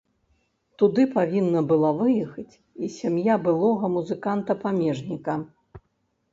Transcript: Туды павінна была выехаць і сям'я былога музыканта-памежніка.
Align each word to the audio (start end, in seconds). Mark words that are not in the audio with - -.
Туды 0.81 1.01
павінна 1.17 1.61
была 1.73 1.91
выехаць 1.99 2.53
і 2.57 2.85
сям'я 2.97 3.37
былога 3.47 3.85
музыканта-памежніка. 3.99 5.41